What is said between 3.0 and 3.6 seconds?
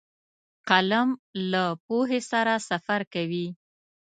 کوي